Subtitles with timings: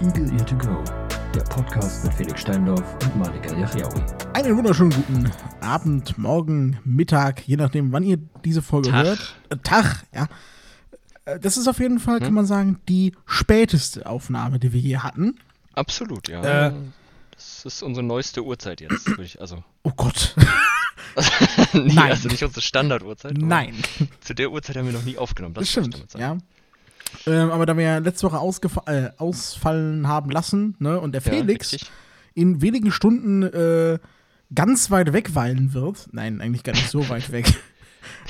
[0.00, 0.82] Eagle Ear to Go,
[1.34, 4.02] der Podcast mit Felix Steindorf und Malik Al-Yachiaoui.
[4.34, 5.30] Einen wunderschönen guten
[5.60, 9.04] Abend, Morgen, Mittag, je nachdem, wann ihr diese Folge Tag.
[9.06, 9.34] hört.
[9.50, 10.28] Äh, Tag, ja.
[11.24, 15.02] Äh, Das ist auf jeden Fall, kann man sagen, die späteste Aufnahme, die wir hier
[15.02, 15.36] hatten.
[15.74, 16.68] Absolut, ja.
[16.68, 16.72] Äh.
[17.32, 19.08] das ist unsere neueste Uhrzeit jetzt.
[19.40, 20.34] Also, Oh Gott.
[21.72, 22.10] nee, Nein.
[22.10, 23.38] also nicht unsere Standarduhrzeit.
[23.38, 23.74] Nein.
[24.20, 25.54] Zu der Uhrzeit haben wir noch nie aufgenommen.
[25.54, 26.22] Das, Das stimmt, damit sagen.
[26.22, 26.38] ja.
[27.26, 31.32] Ähm, aber da wir ja letzte Woche äh, ausfallen haben lassen, ne, und der Ja,
[31.32, 31.90] Felix richtig.
[32.34, 33.98] in wenigen Stunden äh,
[34.54, 36.08] ganz weit wegweilen wird.
[36.12, 37.46] Nein, eigentlich gar nicht so weit weg.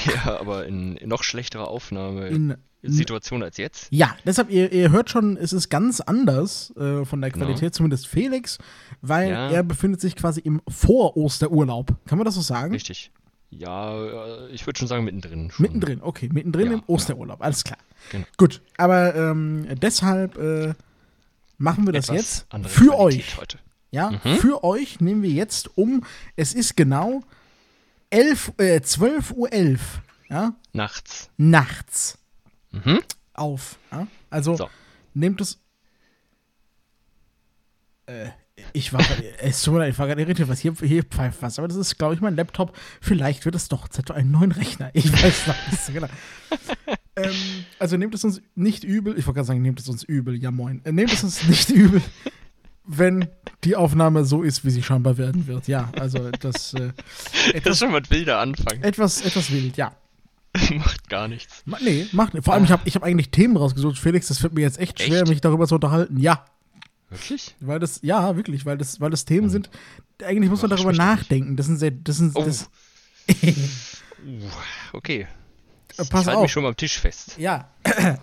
[0.06, 3.88] Ja, aber in, in noch schlechterer Aufnahmesituation als jetzt.
[3.90, 8.06] ja, deshalb, ihr, ihr hört schon, es ist ganz anders äh, von der Qualität, zumindest
[8.06, 8.58] Felix,
[9.00, 9.50] weil Ja.
[9.50, 11.92] er befindet sich quasi im Vor-Osterurlaub.
[12.06, 12.72] Kann man das so sagen?
[12.72, 13.10] Richtig.
[13.56, 15.50] Ja, äh, ich würde schon sagen mittendrin.
[15.50, 15.62] Schon.
[15.64, 17.78] Mittendrin, okay, mittendrin Ja, im Osterurlaub, alles klar.
[18.10, 18.26] Genau.
[18.36, 20.74] Gut, aber ähm, deshalb äh,
[21.58, 23.36] machen wir das Etwas jetzt andere für Qualität euch.
[23.38, 23.58] Heute.
[23.90, 24.36] Ja, Mhm.
[24.38, 26.04] für euch nehmen wir jetzt um,
[26.36, 27.22] es ist genau
[28.10, 29.48] 11, äh, 12.11 Uhr
[30.30, 31.30] ja, Nachts.
[31.36, 32.18] nachts
[32.72, 33.00] Mhm.
[33.34, 33.78] auf.
[33.92, 34.08] Ja?
[34.30, 34.68] Also So.
[35.14, 35.60] nehmt es.
[38.06, 38.30] Äh,
[38.72, 41.58] ich war gerade, ich war gerade irritiert, was hier, hier pfeift was.
[41.58, 42.76] Aber das ist, glaube ich, mein Laptop.
[43.00, 44.90] Vielleicht wird es doch für einen neuen Rechner.
[44.94, 46.08] Ich weiß nicht so genau.
[47.16, 47.32] ähm,
[47.78, 49.18] also nehmt es uns nicht übel.
[49.18, 50.34] Ich wollte gerade sagen, nehmt es uns übel.
[50.36, 50.80] Ja, moin.
[50.84, 52.00] Äh, nehmt es uns nicht übel,
[52.86, 53.28] wenn
[53.64, 55.68] die Aufnahme so ist, wie sie scheinbar werden wird.
[55.68, 56.90] Ja, also das äh,
[57.32, 58.82] Das ist etwas, schon mal ein wilder Anfang.
[58.82, 59.92] etwas, etwas wild, ja.
[60.76, 61.62] Macht gar nichts.
[61.64, 62.44] Ma- Nee, macht nicht.
[62.44, 64.28] Vor allem, ich habe ich hab eigentlich Themen rausgesucht, Felix.
[64.28, 65.28] Das wird mir jetzt echt schwer, Echt?
[65.28, 66.18] mich darüber zu unterhalten.
[66.20, 66.44] Ja,
[67.10, 67.54] Wirklich?
[67.60, 69.70] weil das, ja, wirklich, weil das, weil das Themen sind.
[70.24, 71.56] Eigentlich muss man darüber nachdenken.
[71.56, 72.42] Das sind sehr, das sind, Oh.
[72.44, 72.70] das,
[74.26, 74.40] Uh,
[74.94, 75.26] okay.
[75.98, 76.42] Äh, pass ich halte auf.
[76.42, 77.36] mich schon mal am Tisch fest.
[77.38, 77.68] ja.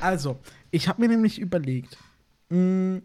[0.00, 0.38] also,
[0.70, 1.96] ich habe mir nämlich überlegt,
[2.50, 3.00] mh,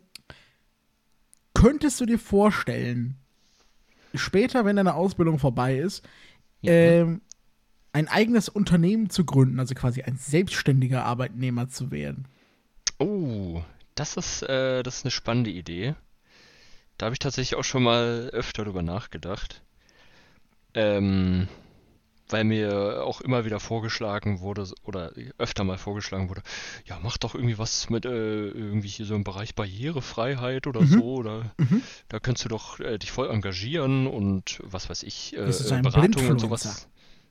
[1.53, 3.15] könntest du dir vorstellen,
[4.13, 6.03] später, wenn deine Ausbildung vorbei ist,
[6.61, 6.71] Ja.
[6.73, 7.21] ähm,
[7.93, 12.27] ein eigenes Unternehmen zu gründen, also quasi ein selbstständiger Arbeitnehmer zu werden?
[12.99, 13.63] Oh,
[13.99, 15.95] das ist, äh, das ist eine spannende Idee.
[16.97, 19.61] Da habe ich tatsächlich auch schon mal öfter drüber nachgedacht.
[20.73, 21.47] Ähm,
[22.29, 26.41] weil mir auch immer wieder vorgeschlagen wurde, oder öfter mal vorgeschlagen wurde,
[26.85, 28.09] ja, mach doch irgendwie was mit äh,
[28.49, 30.87] irgendwie hier so im Bereich Barrierefreiheit oder Mhm.
[30.87, 31.81] so, oder Mhm.
[32.09, 35.81] da kannst du doch äh, dich voll engagieren und was weiß ich, äh, Das äh,
[35.81, 36.89] Beratung und sowas.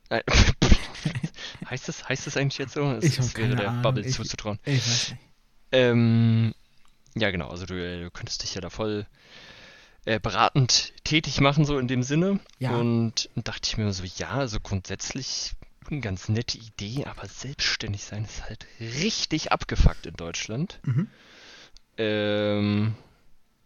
[0.09, 0.23] Nein,
[1.69, 2.89] heißt das, heißt das eigentlich jetzt so?
[2.93, 3.81] Es, Ich es wäre der Ahnung.
[3.83, 4.57] Bubble Ich- zuzutrauen.
[4.65, 5.17] Ich weiß nicht.
[5.71, 6.53] Ähm,
[7.15, 9.05] ja, genau, also du, äh, du könntest dich ja da voll
[10.05, 12.39] äh, beratend tätig machen, so in dem Sinne.
[12.59, 12.71] Ja.
[12.71, 15.53] Und dachte ich mir so, ja, also grundsätzlich
[15.89, 20.79] eine ganz nette Idee, aber selbstständig sein ist halt richtig abgefuckt in Deutschland.
[20.83, 21.07] Mhm.
[21.97, 22.95] Ähm,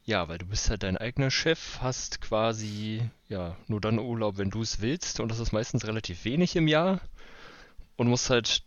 [0.03, 4.49] ja, weil du bist halt dein eigener Chef, hast quasi, ja, nur dann Urlaub, wenn
[4.49, 7.01] du es willst, und das ist meistens relativ wenig im Jahr.
[7.97, 8.63] Und musst halt,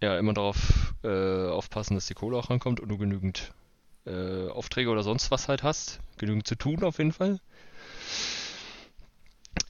[0.00, 3.52] ja, immer darauf äh, aufpassen, dass die Kohle auch rankommt und du genügend
[4.06, 6.00] äh, Aufträge oder sonst was halt hast.
[6.18, 7.40] Genügend zu tun auf jeden Fall.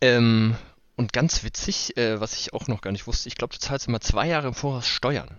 [0.01, 0.57] Ähm,
[0.97, 3.89] und ganz witzig, äh, was ich auch noch gar nicht wusste, ich glaube, du zahlst
[3.89, 5.37] immer zwei Jahre im Voraus Steuern.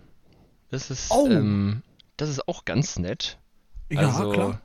[0.70, 1.28] Das ist, Oh.
[1.30, 1.82] ähm,
[2.16, 3.38] das ist auch ganz nett.
[3.90, 4.60] Ja, Also klar.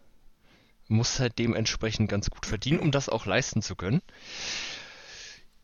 [0.88, 4.02] muss halt dementsprechend ganz gut verdienen, um das auch leisten zu können.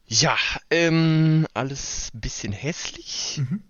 [0.06, 0.36] Ja,
[0.70, 3.38] ähm, alles ein bisschen hässlich.
[3.38, 3.64] Mhm.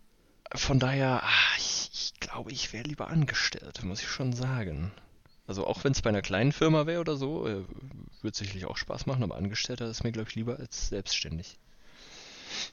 [0.56, 4.91] Von daher, ah, ich, ich glaube, ich wäre lieber angestellt, muss ich schon sagen.
[5.47, 7.63] Also auch wenn es bei einer kleinen Firma wäre oder so, äh,
[8.22, 11.57] würde sicherlich auch Spaß machen, aber Angestellter ist mir, glaube ich, lieber als selbstständig.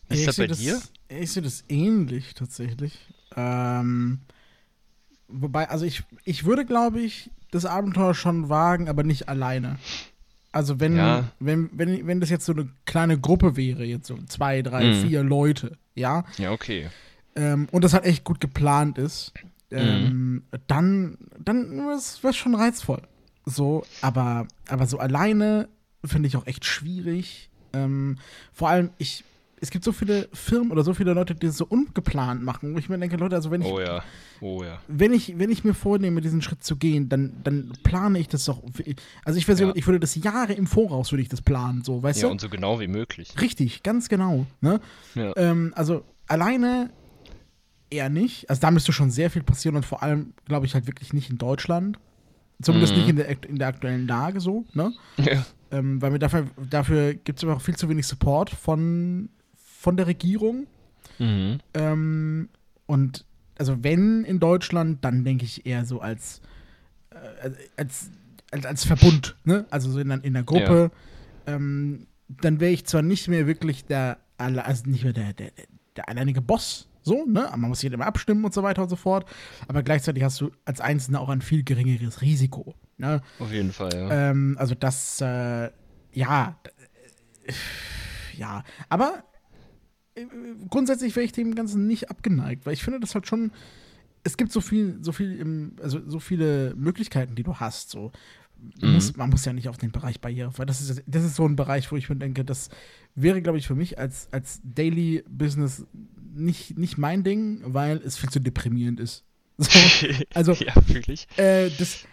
[0.09, 0.83] Wie ist ich das bei sehe dir?
[1.09, 2.93] Ich sehe das ähnlich tatsächlich.
[3.37, 4.21] Ähm,
[5.29, 9.79] wobei, also ich, ich würde, glaube ich, das Abenteuer schon wagen, aber nicht alleine.
[10.53, 11.25] Also wenn, Ja.
[11.41, 14.95] wenn, wenn, wenn das jetzt so eine kleine Gruppe wäre, jetzt so zwei, drei, Mhm.
[14.95, 16.91] vier Leute, ja, Ja, okay.
[17.37, 19.33] Ähm, und das halt echt gut geplant ist,
[19.71, 19.79] Mhm.
[19.79, 23.03] ähm, dann, dann wäre es schon reizvoll.
[23.45, 25.69] So, aber, aber so alleine
[26.05, 27.51] finde ich auch echt schwierig.
[27.75, 28.17] Ähm,
[28.53, 29.25] vor allem, ich,
[29.61, 32.79] es gibt so viele Firmen oder so viele Leute, die das so ungeplant machen, wo
[32.79, 34.03] ich mir denke, Leute, also wenn ich, Oh ja,
[34.41, 34.79] oh ja.
[34.89, 38.45] wenn ich, wenn ich mir vornehme, diesen Schritt zu gehen, dann, dann plane ich das
[38.47, 38.63] doch.
[39.25, 39.73] Also ich, weiß, Ja.
[39.75, 42.33] ich würde das Jahre im Voraus würde ich das planen, so, weißt Ja, du?
[42.33, 43.35] und so genau wie möglich.
[43.39, 44.47] Richtig, ganz genau.
[44.63, 44.81] Ne?
[45.15, 45.33] Ja.
[45.37, 46.91] Ähm, also alleine
[47.91, 48.49] eher nicht.
[48.51, 51.31] Also da müsste schon sehr viel passieren und vor allem, glaube ich, halt wirklich nicht
[51.31, 51.99] in Deutschland.
[52.61, 52.99] Zumindest Mhm.
[53.01, 54.93] nicht in der, in der aktuellen Lage so, ne?
[55.19, 55.45] Ja.
[55.71, 59.97] Ähm, weil mir dafür, dafür gibt es aber auch viel zu wenig Support von, von
[59.97, 60.67] der Regierung.
[61.19, 61.59] Mhm.
[61.75, 62.49] Ähm,
[62.87, 63.25] und
[63.59, 66.41] also wenn in Deutschland, dann denke ich eher so als
[67.11, 68.11] äh, als,
[68.51, 69.67] als, als Verbund, ne?
[69.71, 70.91] Also so in, in der Gruppe,
[71.47, 75.51] ähm, dann wäre ich zwar nicht mehr wirklich der, also nicht mehr der, der,
[75.97, 77.49] der alleinige Boss, so, ne?
[77.51, 79.29] Man muss sich immer abstimmen und so weiter und so fort.
[79.67, 82.75] Aber gleichzeitig hast du als Einzelner auch ein viel geringeres Risiko.
[82.99, 83.21] Ne?
[83.39, 84.31] Auf jeden Fall, ja.
[84.31, 85.71] Ähm, also das, äh,
[86.13, 86.59] ja,
[87.45, 87.53] äh,
[88.37, 89.25] ja, aber
[90.15, 90.27] äh,
[90.69, 93.53] grundsätzlich wäre ich dem Ganzen nicht abgeneigt, weil ich finde, das halt schon,
[94.25, 98.13] es gibt so viel, so viel im, also so viele Möglichkeiten, die du hast, so.
[98.81, 98.95] Mhm.
[98.95, 101.47] musst, man muss ja nicht auf den Bereich Barriere, weil das ist, das ist so
[101.47, 102.71] ein Bereich, wo ich mir denke, das
[103.15, 105.87] wäre, glaube ich, für mich als, als Daily Business
[106.39, 109.25] nicht, nicht mein Ding, weil es viel zu deprimierend ist.
[109.61, 109.69] So,
[110.35, 111.27] also, ja, wirklich.
[111.37, 112.05] äh, das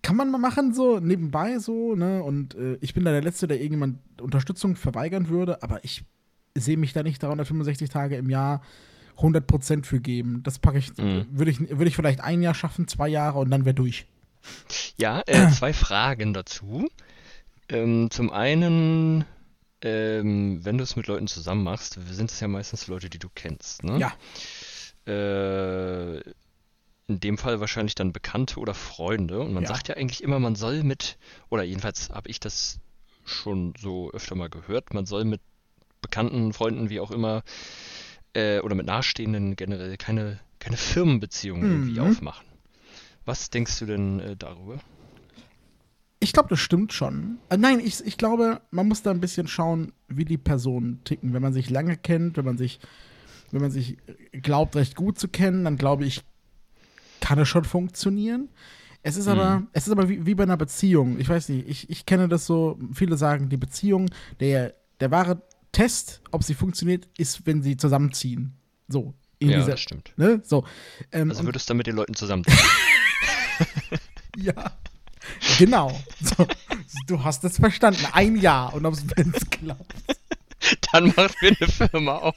[0.00, 2.22] kann man mal machen, so nebenbei so, ne?
[2.22, 6.04] Und äh, ich bin da der Letzte, der irgendjemand Unterstützung verweigern würde, aber ich
[6.56, 8.62] sehe mich da nicht 365 Tage im Jahr
[9.18, 10.42] 100% für geben.
[10.44, 11.26] Das packe ich, Mhm.
[11.32, 14.06] würde ich, würde ich vielleicht ein Jahr schaffen, zwei Jahre und dann wäre durch.
[14.98, 16.86] Ja, äh, zwei Fragen dazu.
[17.68, 19.24] Ähm, zum einen,
[19.82, 23.28] ähm, wenn du es mit Leuten zusammen machst, sind es ja meistens Leute, die du
[23.34, 23.98] kennst, ne?
[23.98, 24.12] Ja.
[25.12, 26.18] Äh,
[27.06, 29.40] in dem Fall wahrscheinlich dann Bekannte oder Freunde.
[29.40, 29.68] Und man Ja.
[29.70, 31.16] sagt ja eigentlich immer, man soll mit,
[31.48, 32.80] oder jedenfalls habe ich das
[33.24, 35.40] schon so öfter mal gehört, man soll mit
[36.02, 37.42] Bekannten, Freunden, wie auch immer,
[38.34, 42.06] äh, oder mit Nahestehenden generell keine, keine Firmenbeziehungen irgendwie Mhm.
[42.06, 42.46] aufmachen.
[43.24, 44.78] Was denkst du denn äh, darüber?
[46.20, 47.38] Ich glaube, das stimmt schon.
[47.48, 51.32] Äh, nein, ich, ich glaube, man muss da ein bisschen schauen, wie die Personen ticken.
[51.32, 52.80] Wenn man sich lange kennt, wenn man sich,
[53.52, 53.96] wenn man sich
[54.32, 56.22] glaubt, recht gut zu kennen, dann glaube ich,
[57.20, 58.48] kann es schon funktionieren.
[59.04, 61.18] Es ist aber, es ist aber wie, wie bei einer Beziehung.
[61.20, 64.10] Ich weiß nicht, ich, ich kenne das so, viele sagen, die Beziehung,
[64.40, 65.40] der, der wahre
[65.70, 68.54] Test, ob sie funktioniert, ist, wenn sie zusammenziehen.
[68.88, 69.14] So.
[69.38, 70.12] In Ja, dieser, das stimmt.
[70.16, 70.40] ne?
[70.44, 70.64] So.
[71.12, 72.42] Ähm, Also würdest du dann mit den Leuten zusammen.
[74.36, 74.72] Ja.
[75.58, 75.98] Genau.
[76.20, 76.46] So,
[77.06, 78.04] du hast es verstanden.
[78.12, 79.04] Ein Jahr und ob es
[79.50, 79.94] klappt.
[80.92, 82.36] Dann machen wir eine Firma auf.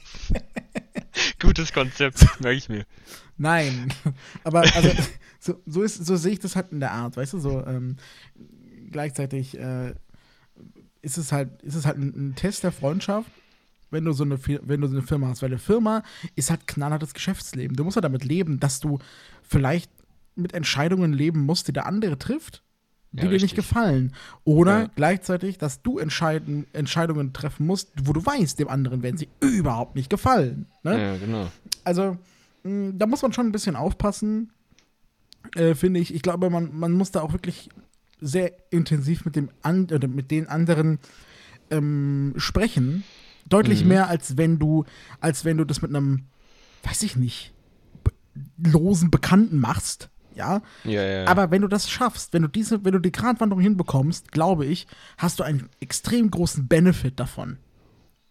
[1.40, 2.86] Gutes Konzept, merke ich mir.
[3.36, 3.92] Nein.
[4.44, 4.90] Aber also,
[5.40, 7.96] so, so, ist, so sehe ich das halt in der Art, weißt du, so ähm,
[8.90, 9.94] gleichzeitig äh,
[11.00, 13.30] ist es halt, ist es halt ein, ein Test der Freundschaft,
[13.90, 15.42] wenn du so eine wenn du so eine Firma hast.
[15.42, 16.02] Weil eine Firma
[16.36, 17.76] ist halt knallhartes Geschäftsleben.
[17.76, 18.98] Du musst halt damit leben, dass du
[19.42, 19.90] vielleicht
[20.34, 22.62] mit Entscheidungen leben musst, die der andere trifft,
[23.12, 23.56] die Ja, dir nicht richtig.
[23.56, 24.14] gefallen.
[24.44, 24.90] Oder Ja.
[24.94, 29.94] gleichzeitig, dass du entscheiden, Entscheidungen treffen musst, wo du weißt, dem anderen werden sie überhaupt
[29.96, 30.66] nicht gefallen.
[30.82, 30.98] Ne?
[31.00, 31.50] Ja, genau.
[31.84, 32.16] Also,
[32.62, 34.50] mh, da muss man schon ein bisschen aufpassen,
[35.56, 36.14] äh, finde ich.
[36.14, 37.68] Ich glaube, man, man muss da auch wirklich
[38.20, 40.98] sehr intensiv mit dem an oder mit den anderen
[41.70, 43.04] ähm, sprechen.
[43.48, 43.88] Deutlich Mhm.
[43.88, 44.84] mehr, als wenn du,
[45.20, 46.26] als wenn du das mit einem,
[46.84, 47.52] weiß ich nicht,
[48.56, 50.08] losen Bekannten machst.
[50.34, 51.26] Ja, Ja, ja.
[51.26, 54.86] aber wenn du das schaffst, wenn du diese, wenn du die Gratwanderung hinbekommst, glaube ich,
[55.18, 57.58] hast du einen extrem großen Benefit davon.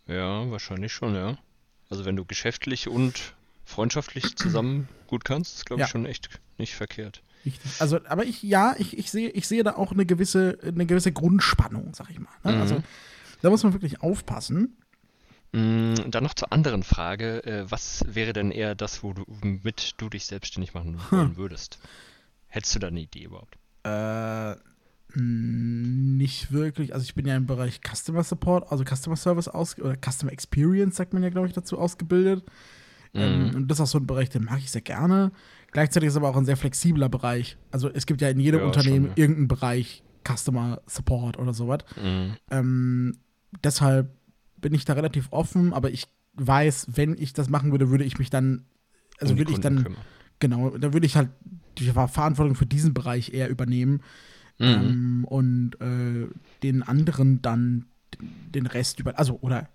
[0.08, 1.38] ja, wahrscheinlich schon, ja.
[1.90, 3.34] Also wenn du geschäftlich und
[3.66, 5.92] freundschaftlich zusammen gut kannst, ist glaube ich Ja.
[5.92, 7.22] schon echt nicht verkehrt.
[7.80, 11.12] Also, aber ich, ja, ich, ich, sehe, ich sehe da auch eine gewisse, eine gewisse
[11.12, 12.30] Grundspannung, sag ich mal.
[12.44, 12.52] Ne?
[12.54, 12.62] Mhm.
[12.62, 12.84] Also,
[13.42, 14.78] da muss man wirklich aufpassen.
[15.54, 17.44] Mm, Dann noch zur anderen Frage.
[17.46, 21.80] äh, Was wäre denn eher das, womit du dich selbstständig machen wollen würdest?
[22.48, 23.58] Hättest du da eine Idee überhaupt?
[23.84, 24.56] Äh,
[25.20, 26.94] nicht wirklich.
[26.94, 30.96] Also, ich bin ja im Bereich Customer Support, also Customer Service aus oder Customer Experience,
[30.96, 32.44] sagt man ja, glaube ich, dazu ausgebildet.
[33.14, 33.56] Ähm, Mhm.
[33.56, 35.34] und das ist auch so ein Bereich, den mag ich sehr gerne.
[35.72, 37.58] Gleichzeitig ist es aber auch ein sehr flexibler Bereich.
[37.72, 39.22] Also, es gibt ja in jedem Ja, Unternehmen schon, ja.
[39.22, 41.80] irgendeinen Bereich Customer Support oder sowas.
[42.02, 42.38] Mhm.
[42.50, 43.18] Ähm,
[43.66, 44.16] deshalb
[44.62, 48.18] bin ich da relativ offen, aber ich weiß, wenn ich das machen würde, würde ich
[48.20, 48.64] mich dann,
[49.20, 50.02] also Um würde ich dann, kümmern.
[50.40, 51.30] genau, da würde ich halt
[51.78, 54.02] die Ver- Verantwortung für diesen Bereich eher übernehmen
[54.60, 54.68] Mhm.
[54.68, 56.28] ähm, und äh,
[56.64, 57.86] den anderen dann
[58.54, 59.68] den Rest über, also oder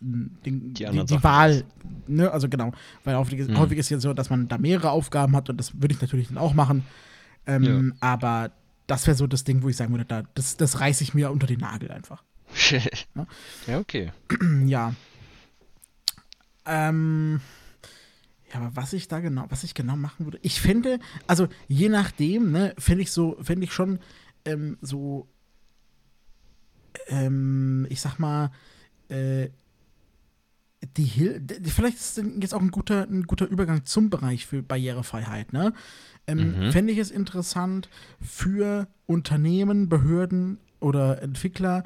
[0.00, 1.64] mh, den, Die die, die, Wahl,
[2.06, 2.72] ne, also genau,
[3.04, 3.56] weil häufig, ist- Mhm.
[3.56, 6.28] häufig ist ja so, dass man da mehrere Aufgaben hat und das würde ich natürlich
[6.28, 6.84] dann auch machen,
[7.46, 8.50] ähm, aber
[8.86, 11.30] das wäre so das Ding, wo ich sagen würde, da, das, das reiße ich mir
[11.30, 12.24] unter den Nagel einfach.
[13.14, 13.26] Ne?
[13.66, 14.12] ja, okay.
[14.66, 14.94] Ja.
[16.66, 17.40] Ähm.
[18.52, 21.88] Ja, aber was ich da genau, was ich genau machen würde, ich fände, also je
[21.88, 23.98] nachdem, ne, fände ich so, fände ich schon
[24.44, 25.26] ähm, so,
[27.08, 28.52] ähm, ich sag mal,
[29.08, 29.48] äh,
[30.96, 35.52] die Hil vielleicht ist jetzt auch ein guter, ein guter Übergang zum Bereich für Barrierefreiheit,
[35.52, 35.72] ne?
[36.26, 36.72] Ähm, Mhm.
[36.72, 37.88] Fände ich es interessant
[38.20, 41.84] für Unternehmen, Behörden oder Entwickler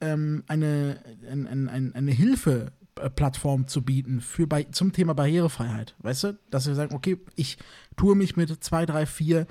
[0.00, 5.94] ähm, eine, ein, ein, ein, eine Hilfeplattform zu bieten für bei, zum Thema Barrierefreiheit.
[5.98, 6.38] Weißt du?
[6.50, 7.58] Dass wir sagen, okay, ich
[7.96, 9.46] tue mich mit zwei, drei, vier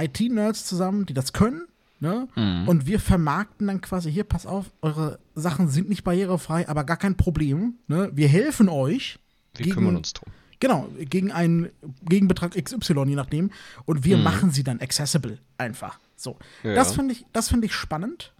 [0.00, 1.66] IT-Nerds zusammen, die das können.
[2.00, 2.28] Ne?
[2.34, 2.66] Mhm.
[2.66, 6.96] Und wir vermarkten dann quasi hier, pass auf, eure Sachen sind nicht barrierefrei, aber gar
[6.96, 7.74] kein Problem.
[7.88, 8.10] Ne?
[8.14, 9.18] Wir helfen euch.
[9.54, 10.32] Wir gegen- kümmern uns drum.
[10.60, 11.70] Genau, gegen einen
[12.06, 13.50] Gegenbetrag XY, je nachdem.
[13.86, 14.22] Und wir Mhm.
[14.24, 15.98] machen sie dann accessible einfach.
[16.16, 16.36] So.
[16.62, 16.74] Ja.
[16.74, 18.32] Das finde ich, das finde ich spannend.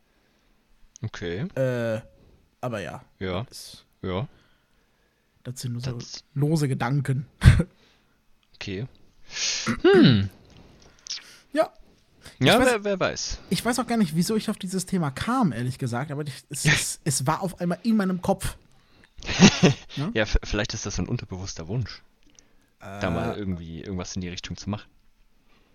[1.03, 2.01] Okay, Äh,
[2.61, 4.29] aber ja, ja, das, ja,
[5.45, 7.27] das sind nur so Das- lose Gedanken.
[8.55, 8.87] okay.
[11.53, 11.71] Ja,
[12.39, 13.39] Ja, weiß- wer, wer weiß.
[13.51, 16.35] ich weiß auch gar nicht, wieso ich auf dieses Thema kam, ehrlich gesagt, aber ich,
[16.51, 18.57] es, es, es war auf einmal in meinem Kopf.
[20.15, 22.03] Ja, v- vielleicht ist das ein unterbewusster Wunsch,
[22.79, 23.11] da Äh.
[23.11, 24.89] mal irgendwie irgendwas in die Richtung zu machen.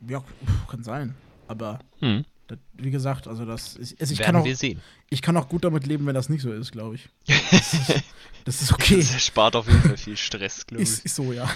[0.07, 0.23] Ja,
[0.69, 1.15] kann sein.
[1.47, 2.25] Aber Hm.
[2.47, 4.81] Das, wie gesagt, also das ist, also ich, Werden kann auch, wir sehen.
[5.09, 7.09] ich kann auch gut damit leben, wenn das nicht so ist, glaube ich.
[7.51, 8.03] Das ist,
[8.45, 8.97] das ist okay.
[8.97, 11.05] Das spart auf jeden Fall viel Stress, glaube Ist, ich.
[11.05, 11.49] ist so, ja.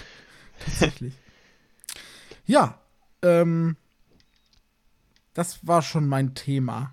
[0.66, 1.14] Tatsächlich.
[2.46, 2.80] Ja,
[3.22, 3.78] ähm,
[5.36, 6.92] das war schon mein Thema.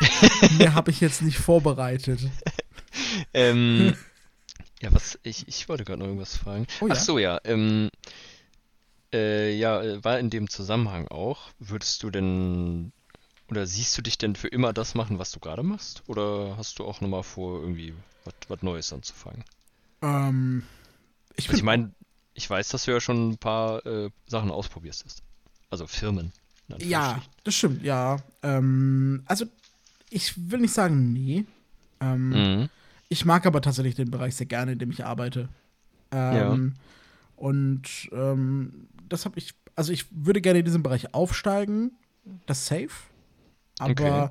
[0.58, 2.20] Mehr habe ich jetzt nicht vorbereitet.
[3.32, 3.94] Ähm,
[4.82, 6.66] ja, was, ich, ich wollte gerade noch irgendwas fragen.
[6.80, 6.94] Oh ja.
[6.94, 7.90] Ach so, ja, ähm,
[9.12, 12.92] äh, ja, äh, war in dem Zusammenhang auch, würdest du denn,
[13.50, 16.02] oder siehst du dich denn für immer das machen, was du gerade machst?
[16.06, 17.94] Oder hast du auch nochmal vor, irgendwie
[18.48, 19.44] was Neues anzufangen?
[20.02, 20.62] Ähm,
[21.36, 21.90] ich Also ich meine,
[22.34, 25.22] ich weiß, dass du ja schon ein paar äh, Sachen ausprobiert hast.
[25.70, 26.32] Also Firmen.
[26.78, 28.18] ja, das stimmt, ja.
[28.42, 29.46] Ähm, also,
[30.10, 31.44] ich will nicht sagen, nee.
[32.00, 32.68] Ähm, Mhm.
[33.10, 35.48] Ich mag aber tatsächlich den Bereich sehr gerne, in dem ich arbeite.
[36.10, 36.74] Ähm,
[37.36, 41.92] Und ähm, das habe ich, also ich würde gerne in diesem Bereich aufsteigen,
[42.46, 42.90] das safe.
[43.78, 44.28] Aber Okay.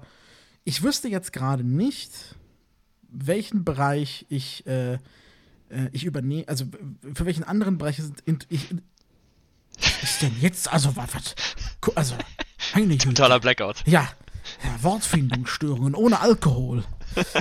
[0.63, 2.11] ich wüsste jetzt gerade nicht,
[3.09, 4.99] welchen Bereich ich, äh, äh,
[5.91, 6.65] ich übernehme, also
[7.13, 8.69] für welchen anderen Bereich in, ich,
[9.79, 10.71] was ist denn jetzt?
[10.71, 11.35] Also, was, was
[11.95, 12.15] also,
[12.73, 12.97] Güte.
[12.97, 13.77] Totaler Blackout.
[13.85, 14.09] Ja,
[14.63, 16.83] ja, Wortfindungsstörungen ohne Alkohol.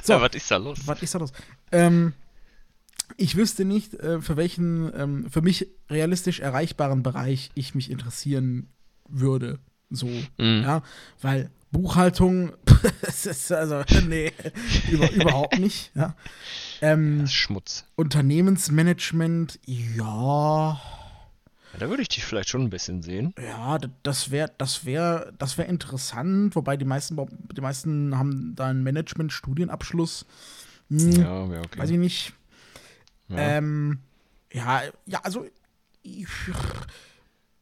[0.05, 0.79] So, was ist da los?
[0.87, 1.33] was ist da los?
[1.73, 2.13] Ähm,
[3.17, 8.69] ich wüsste nicht, äh, für welchen ähm, für mich realistisch erreichbaren Bereich ich mich interessieren
[9.09, 9.59] würde.
[9.91, 10.07] So,
[10.39, 10.63] Mhm.
[10.63, 10.83] ja,
[11.21, 12.53] weil Buchhaltung,
[13.03, 14.33] das ist also, nee,
[14.91, 15.91] über, überhaupt nicht.
[15.95, 16.15] Ja.
[16.81, 17.85] Ähm, Das ist Schmutz.
[17.97, 20.81] Unternehmensmanagement, ja,
[21.73, 23.35] Ja, da würde ich dich vielleicht schon ein bisschen sehen.
[23.39, 26.57] ja, das wäre, das wäre, das wäre interessant.
[26.57, 27.17] Wobei die meisten,
[27.55, 30.25] die meisten haben da einen Management-Studienabschluss.
[30.89, 31.79] Hm, Ja, ja, okay.
[31.79, 32.33] Weiß ich nicht.
[33.29, 33.37] Ja.
[33.59, 33.99] Ähm,
[34.53, 35.45] ja, ja, also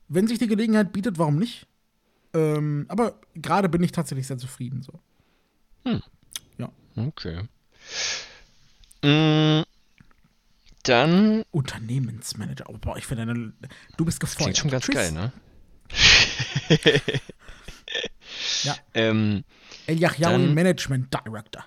[0.09, 1.67] wenn sich die Gelegenheit bietet, warum nicht?
[2.35, 4.83] Ähm, aber gerade bin ich tatsächlich sehr zufrieden.
[4.83, 5.01] So.
[6.97, 7.43] Okay.
[9.03, 9.65] Mm,
[10.85, 12.67] dann Unternehmensmanager.
[12.69, 13.53] Oh, boah, ich finde, deine-
[13.97, 14.39] du bist gefeuert.
[14.45, 14.95] klingt schon ganz Tschüss.
[14.95, 15.33] geil, ne?
[18.63, 18.77] Ja.
[18.95, 19.45] Ähm,
[19.87, 21.65] El Yahyaoui Management Director.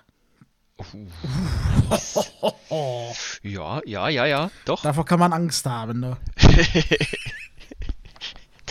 [2.70, 4.82] uh, ja, ja, ja, ja, doch.
[4.82, 6.00] Davor kann man Angst haben.
[6.00, 6.16] Ne?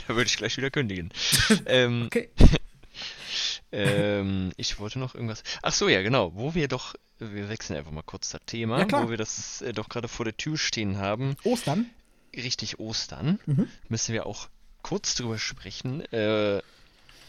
[0.08, 1.12] Da würde ich gleich wieder kündigen.
[1.66, 2.30] ähm, Okay.
[3.72, 5.44] ähm, ich wollte noch irgendwas.
[5.62, 6.34] Ach so, ja, genau.
[6.36, 9.74] Wo wir doch, wir wechseln einfach mal kurz das Thema, Ja, wo wir das äh,
[9.74, 11.36] doch gerade vor der Tür stehen haben.
[11.44, 11.90] Ostern.
[12.36, 13.40] Richtig Ostern.
[13.46, 13.68] Mhm.
[13.90, 14.48] Müssen wir auch
[14.84, 16.02] kurz drüber sprechen.
[16.14, 16.62] Äh,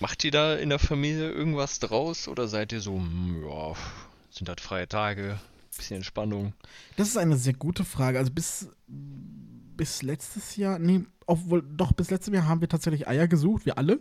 [0.00, 3.75] macht ihr da in der Familie irgendwas draus oder seid ihr so, hm, ja,
[4.30, 5.40] sind das freie Tage,
[5.76, 6.52] bisschen Entspannung?
[6.97, 8.18] Das ist eine sehr gute Frage.
[8.18, 8.68] Also bis,
[9.78, 13.78] bis letztes Jahr, nee, obwohl, doch, bis letztes Jahr haben wir tatsächlich Eier gesucht, wir
[13.78, 14.00] alle.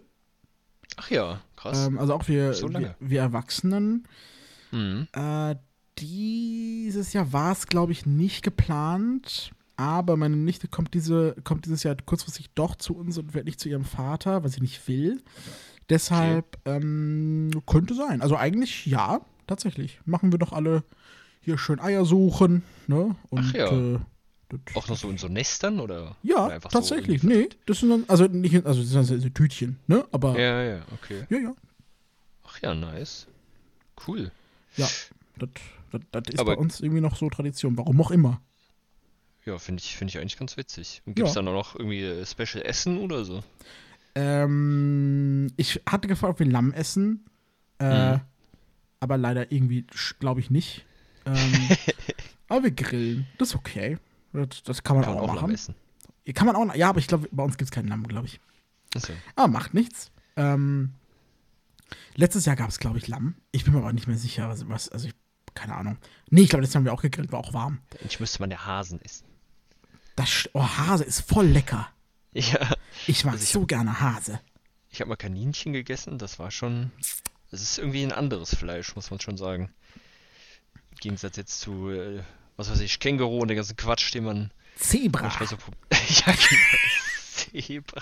[0.98, 1.88] Ach ja, krass.
[1.88, 4.06] Ähm, also auch wir, So wir, wir Erwachsenen.
[4.72, 5.08] Mhm.
[5.14, 5.56] Äh,
[6.00, 9.52] dieses Jahr war es, glaube ich, nicht geplant.
[9.78, 13.60] Aber meine Nichte kommt, diese, kommt dieses Jahr kurzfristig doch zu uns und wird nicht
[13.60, 15.22] zu ihrem Vater, weil sie nicht will.
[15.90, 18.22] Deshalb ähm, könnte sein.
[18.22, 20.02] Also eigentlich ja, tatsächlich.
[20.04, 20.84] Machen wir doch alle
[21.42, 22.64] hier schön Eier suchen.
[22.88, 23.16] Ne?
[23.30, 23.72] Und, Ach ja.
[23.72, 24.00] Äh,
[24.76, 26.16] Auch noch so in so Nestern oder?
[26.24, 27.24] ja, oder so tatsächlich.
[27.24, 30.06] irgendwie- nee, das sind dann, also nicht, also das sind also Tütchen, ne?
[30.12, 31.26] Aber ja, Ja, ja, okay.
[31.30, 31.54] ja,
[32.46, 33.28] Ach ja, nice.
[34.08, 34.32] Cool.
[34.78, 34.88] ja.
[35.38, 35.50] Das,
[35.92, 37.78] das, das ist Aber- bei uns irgendwie noch so Tradition.
[37.78, 38.40] Warum auch immer.
[39.46, 41.02] Ja, finde ich, finde ich eigentlich ganz witzig.
[41.06, 41.42] Und gibt es Ja.
[41.42, 43.44] dann auch noch irgendwie äh, Special Essen oder so?
[44.16, 47.26] Ähm, ich hatte gefragt, ob wir Lamm essen.
[47.80, 48.22] Äh, Mhm.
[49.00, 49.86] Aber leider irgendwie,
[50.20, 50.84] glaube ich, nicht.
[51.26, 51.36] Ähm,
[52.48, 53.28] aber wir grillen.
[53.38, 53.98] Das ist okay.
[54.34, 55.54] Das, das kann man Kann man auch, auch Lamm machen.
[55.54, 55.76] essen.
[56.34, 58.40] Kann man auch, ja, aber ich glaube, bei uns gibt es keinen Lamm, glaube ich.
[58.96, 59.14] Achso.
[59.36, 60.12] Aber macht nichts.
[60.36, 60.94] Ähm,
[62.16, 63.36] letztes Jahr gab es, glaube ich, Lamm.
[63.52, 65.14] Ich bin mir aber nicht mehr sicher, was, also ich,
[65.54, 65.98] keine Ahnung.
[66.30, 67.80] Nee, ich glaube, das haben wir auch gegrillt, war auch warm.
[68.00, 69.26] Eigentlich müsste man ja Hasen essen.
[70.16, 71.90] Das, oh, Hase ist voll lecker.
[72.34, 72.70] Ja.
[73.08, 74.40] Ich mag Also ich so gerne Hase.
[74.92, 76.92] Ich habe mal Kaninchen gegessen, das war schon.
[77.50, 79.74] Es ist irgendwie ein anderes Fleisch, muss man schon sagen.
[80.92, 82.22] Im Gegensatz jetzt zu, äh,
[82.58, 85.30] was weiß ich, Känguru und den ganzen Quatsch, den man Zebra.
[85.46, 85.56] so
[85.92, 86.62] Ja, genau.
[87.34, 88.02] Zebra.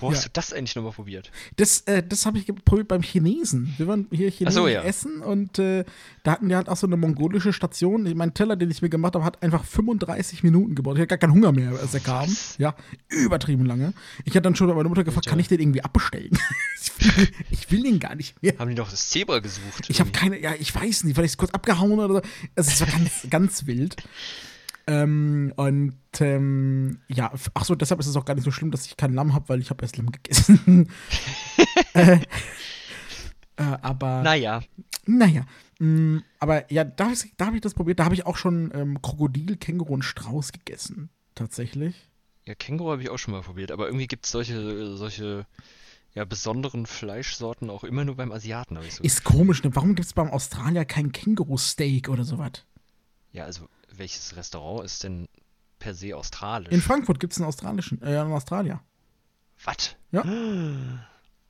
[0.00, 0.24] Wo hast Ja.
[0.28, 1.32] du das eigentlich nochmal probiert?
[1.56, 3.74] Das, äh, das habe ich probiert beim Chinesen.
[3.78, 4.82] Wir waren hier Chinesisch so, ja.
[4.82, 5.84] essen und äh,
[6.22, 8.04] da hatten wir halt auch so eine mongolische Station.
[8.14, 10.96] Mein Teller, den ich mir gemacht habe, hat einfach 35 Minuten gebraucht.
[10.96, 12.28] Ich hatte gar keinen Hunger mehr, als er kam.
[12.28, 12.56] Was?
[12.58, 12.76] Ja,
[13.08, 13.92] übertrieben lange.
[14.24, 15.30] Ich hatte dann schon meine Mutter gefragt, Alter.
[15.30, 16.38] kann ich den irgendwie abbestellen?
[17.50, 18.54] ich, will, den gar nicht mehr.
[18.58, 19.86] Haben die doch das Zebra gesucht?
[19.88, 22.22] Ich habe keine, ja, ich weiß nicht, vielleicht ist es kurz abgehauen oder so.
[22.56, 23.96] Also es war ganz, ganz wild.
[24.86, 28.86] Ähm, und ähm, ja, ach so, deshalb ist es auch gar nicht so schlimm, dass
[28.86, 30.88] ich kein Lamm habe, weil ich habe erst Lamm gegessen.
[31.94, 32.18] äh, äh,
[33.56, 34.62] aber Naja,
[35.04, 35.44] naja,
[35.78, 37.98] mh, aber ja, da, da habe ich das probiert.
[37.98, 41.10] Da habe ich auch schon ähm, Krokodil, Känguru und Strauß gegessen.
[41.34, 41.94] Tatsächlich.
[42.46, 45.46] ja, Känguru habe ich auch schon mal probiert, aber irgendwie gibt es solche, solche
[46.18, 49.04] ja, besonderen Fleischsorten auch immer nur beim Asiaten, habe ich so.
[49.04, 49.70] Ist komisch, ne?
[49.76, 52.64] Warum gibt es beim Australier kein Känguru-Steak oder sowas?
[53.30, 55.28] Ja, also welches Restaurant ist denn
[55.78, 56.72] per se australisch?
[56.72, 58.80] In Frankfurt gibt es einen australischen, äh, einen Australier.
[59.62, 59.94] Was?
[60.10, 60.24] Ja.
[60.24, 60.74] Uh,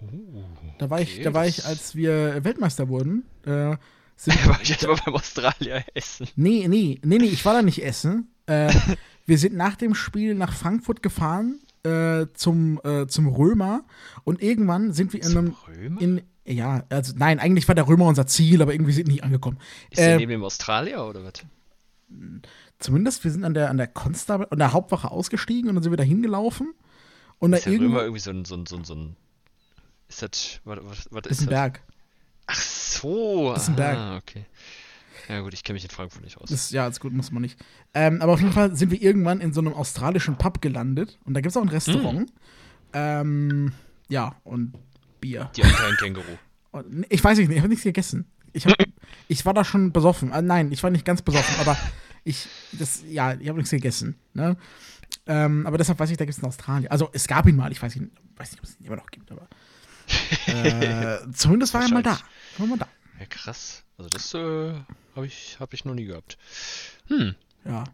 [0.79, 3.75] Da war ich, okay, da war ich, als wir Weltmeister wurden, äh,
[4.17, 6.29] sind, war ich jetzt mal beim Australier essen.
[6.37, 8.31] nee, nee, nee, nee, ich war da nicht essen.
[8.45, 8.71] Äh,
[9.27, 11.59] wir sind nach dem Spiel nach Frankfurt gefahren
[11.89, 13.85] äh, zum, äh, zum Römer
[14.25, 16.01] und irgendwann sind wir in einem, Römer?
[16.01, 19.25] in, ja, also nein, eigentlich war der Römer unser Ziel, aber irgendwie sind wir nicht
[19.25, 19.59] angekommen.
[19.91, 21.33] ist der äh, neben dem Australier oder was?
[22.79, 25.93] Zumindest, wir sind an der, an der Constable, an der Hauptwache ausgestiegen und dann sind
[25.93, 26.75] wir da hingelaufen.
[27.39, 29.17] Und da Ist der Römer irgendwie so ein, so ein, so ein, so ein
[30.09, 31.55] ist das, was, was, was ist ist ein das?
[31.55, 31.83] Berg.
[32.47, 33.97] Ach so, Das ist ein Berg.
[33.99, 34.47] ah, okay.
[35.29, 36.49] Ja gut, ich kenne mich in Frankfurt nicht aus.
[36.49, 37.59] Das, ja, ist gut, muss man nicht.
[37.93, 41.35] Ähm, aber auf jeden Fall sind wir irgendwann in so einem australischen Pub gelandet und
[41.35, 42.33] da gibt es auch ein Restaurant.
[42.95, 43.73] Ähm,
[44.09, 44.75] ja, und
[45.21, 45.51] Bier.
[45.55, 46.25] Die haben kein Känguru.
[46.71, 48.31] Und, ich weiß nicht, ich habe nichts gegessen.
[48.53, 48.75] Ich, hab,
[49.27, 50.33] ich war da schon besoffen.
[50.33, 51.79] Äh, nein, ich war nicht ganz besoffen, aber
[52.25, 54.17] ich, das, ja, ich habe nichts gegessen.
[54.35, 54.59] Ne?
[55.27, 56.91] Ähm, aber deshalb weiß ich, da gibt es in Australien.
[56.91, 59.11] Also es gab ihn mal, ich weiß nicht, weiß nicht ob es ihn immer noch
[59.11, 59.49] gibt, aber
[60.47, 62.19] äh, zumindest war er mal da.
[62.59, 62.89] War mal da.
[63.19, 63.83] Ja, krass.
[63.97, 64.75] Also das äh,
[65.19, 66.39] habe ich, hab ich noch nie gehabt.
[67.09, 67.85] Hm, Ja.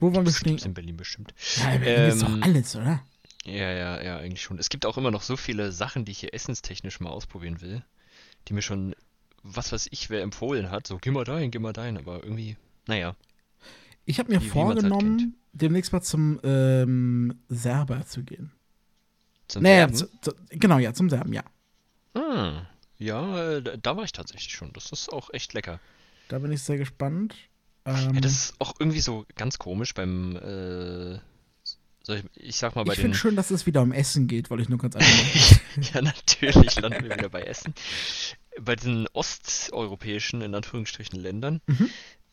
[0.00, 0.58] Wo waren wir das stehen?
[0.58, 1.32] in Berlin bestimmt.
[1.58, 3.02] Ja, Berlin ist doch Ähm, alles, oder?
[3.44, 4.58] Ja, ja, ja, eigentlich schon.
[4.58, 7.84] Es gibt auch immer noch so viele Sachen, die ich hier essenstechnisch mal ausprobieren will,
[8.48, 8.94] die mir schon,
[9.44, 10.88] was weiß ich, wer empfohlen hat.
[10.88, 11.96] So, geh mal dahin, geh mal dahin.
[11.98, 12.56] Aber irgendwie,
[12.88, 13.14] naja.
[14.04, 15.34] Ich habe mir Wie- wie halt vorgenommen, kennt.
[15.52, 18.50] demnächst mal zum ähm, Serber zu gehen.
[19.46, 19.94] Zum Naja, Serben.
[19.94, 21.44] zu, zu, genau, ja, zum Serben, ja.
[22.14, 22.66] Ah,
[22.98, 24.72] ja, äh, da, da war ich tatsächlich schon.
[24.72, 25.78] Das ist auch echt lecker.
[26.28, 27.34] Da bin ich sehr gespannt.
[27.84, 32.84] Ähm, Ja, das ist auch irgendwie so ganz komisch beim, äh, ich, ich sag mal
[32.84, 34.96] bei ich den finde schön, dass es wieder um Essen geht, weil ich nur ganz
[34.96, 35.60] einfach.
[35.94, 37.72] Ja, natürlich landen wir wieder bei Essen.
[38.60, 41.88] Bei diesen osteuropäischen, in Anführungsstrichen, Ländern Mhm.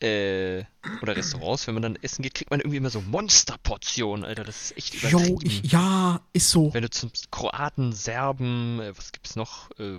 [0.06, 0.64] äh,
[1.02, 4.44] oder Restaurants, wenn man dann essen geht, kriegt man irgendwie immer so Monsterportionen, Alter.
[4.44, 5.40] Das ist echt Jo, übertrieben.
[5.64, 6.72] ich, ja, ist so.
[6.74, 9.70] Wenn du zum Kroaten, Serben, äh, was gibt's noch?
[9.78, 9.98] Äh,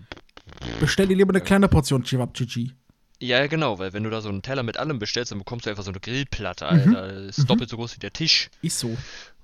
[0.79, 2.73] Bestell dir lieber eine kleine Portion Chivapchichi.
[3.21, 5.69] Ja, genau, weil wenn du da so einen Teller mit allem bestellst, dann bekommst du
[5.69, 6.95] einfach so eine Grillplatte, Mhm.
[6.95, 7.21] Alter.
[7.27, 8.49] Das ist doppelt so groß wie der Tisch.
[8.61, 8.89] Ist so.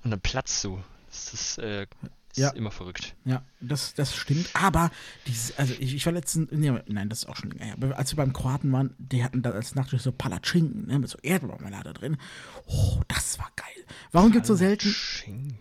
[0.03, 0.81] Und dann platzt du.
[1.09, 1.87] Das ist, äh,
[2.29, 2.49] das Ja.
[2.49, 3.15] ist immer verrückt.
[3.25, 4.49] Ja, das, das stimmt.
[4.53, 4.91] Aber
[5.25, 7.73] dieses, also ich, ich war letztens, nee, nein, das ist auch schon länger.
[7.73, 11.09] Aber als wir beim Kroaten waren, die hatten da als Nachtisch so Palatschinken, ne, mit
[11.09, 12.17] so Erdbeermarmelade drin.
[12.67, 13.85] Oh, das war geil.
[14.11, 14.87] Warum gibt es so selten?
[14.89, 15.59] Schinken.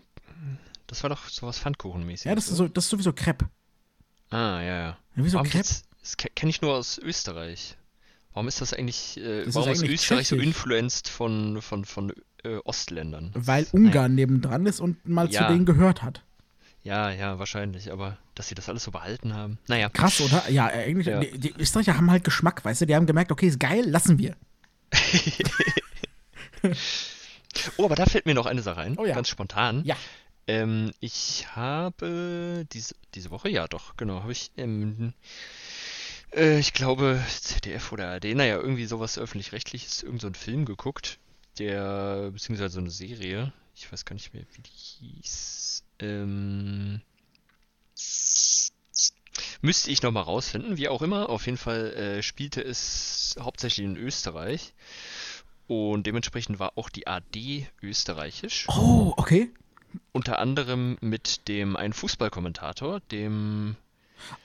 [0.86, 2.24] Das war doch sowas Pfannkuchenmäßiges.
[2.24, 3.48] Ja, das ist, so, das ist sowieso Crepe.
[4.30, 4.98] Ah, ja, ja.
[5.16, 5.68] Ja, wie so Warum Crepe.
[6.02, 7.76] Das kenne ich nur aus Österreich.
[8.36, 10.46] Warum ist das eigentlich, äh, Das ist warum ist eigentlich Österreich so tschechisch.
[10.46, 12.12] influenced von, von, von
[12.44, 13.30] äh, Ostländern?
[13.32, 15.46] Weil ist- Ungarn nebendran ist und mal Ja.
[15.46, 16.22] zu denen gehört hat.
[16.82, 19.56] Ja, ja, wahrscheinlich, aber dass sie das alles so behalten haben.
[19.68, 19.88] Naja.
[19.88, 20.50] Krass, oder?
[20.50, 21.20] Ja, äh, eigentlich, Ja.
[21.20, 22.86] Die, die Österreicher haben halt Geschmack, weißt du?
[22.86, 24.36] Die haben gemerkt, okay, ist geil, lassen wir.
[27.78, 29.14] Oh, aber da fällt mir noch eine Sache ein, Oh ja.
[29.14, 29.82] ganz spontan.
[29.84, 29.96] Ja.
[30.46, 35.14] Ähm, ich habe diese, diese Woche, ja doch, genau, habe ich, ähm,
[36.32, 41.18] äh, ich glaube, ZDF oder ARD, naja, irgendwie sowas öffentlich-rechtliches, irgend so einen Film geguckt,
[41.58, 47.00] der, beziehungsweise so eine Serie, ich weiß gar nicht mehr, wie die hieß, ähm,
[49.60, 53.96] müsste ich nochmal rausfinden, wie auch immer, auf jeden Fall äh, spielte es hauptsächlich in
[53.96, 54.72] Österreich.
[55.66, 58.68] Und dementsprechend war auch die AD österreichisch.
[58.68, 59.50] Oh, okay.
[60.12, 63.76] Unter anderem mit dem einen Fußballkommentator, dem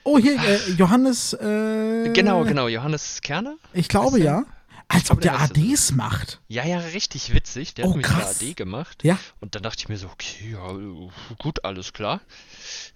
[0.04, 1.32] Oh, hier, äh, Johannes.
[1.34, 3.56] Äh, genau, genau, Johannes Kerner.
[3.72, 4.24] Ich glaube der?
[4.26, 4.44] ja.
[4.88, 6.40] Als ob der ADs macht.
[6.48, 7.72] Ja, ja, richtig witzig.
[7.74, 8.36] Der Oh, hat mich krass.
[8.42, 9.02] AD gemacht.
[9.04, 9.18] Ja.
[9.40, 10.76] Und dann dachte ich mir so, okay, ja,
[11.38, 12.20] gut, alles klar.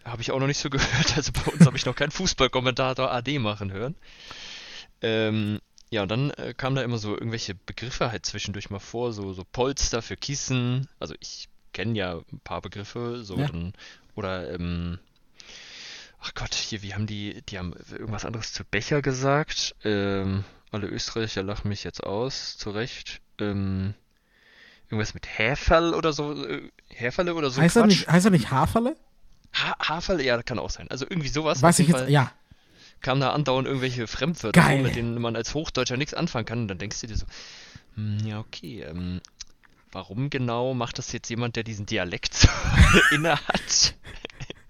[0.05, 1.17] Habe ich auch noch nicht so gehört.
[1.17, 3.95] Also bei uns habe ich noch keinen Fußballkommentator AD machen hören.
[5.01, 5.61] Ähm,
[5.91, 9.33] ja, und dann äh, kamen da immer so irgendwelche Begriffe halt zwischendurch mal vor, so,
[9.33, 10.89] so Polster für Kissen.
[11.01, 13.47] Also ich kenne ja ein paar Begriffe, so Ja.
[13.47, 13.73] dann,
[14.17, 14.99] oder, ähm,
[16.21, 19.75] ach Gott, hier, wie haben die, die haben irgendwas anderes zu Becher gesagt.
[19.85, 23.21] Ähm, alle Österreicher lachen mich jetzt aus, zu Recht.
[23.39, 23.95] Ähm,
[24.89, 27.91] irgendwas mit Häferl oder so, äh, Häferle oder so heißt, er Quatsch.
[27.91, 28.97] nicht, heißt er nicht Haferle?
[29.55, 30.89] Ha Haferl, ja, kann auch sein.
[30.91, 31.63] Also irgendwie sowas.
[31.63, 32.33] Weiß ich jetzt, Fall ja.
[33.01, 34.83] kamen da andauernd irgendwelche Fremdwörter, Geil.
[34.83, 36.61] mit denen man als Hochdeutscher nichts anfangen kann.
[36.61, 37.27] Und dann denkst du dir so,
[37.95, 39.21] hm, ja, okay, ähm,
[39.93, 42.49] warum genau macht das jetzt jemand, der diesen Dialekt so
[43.13, 43.95] inne hat?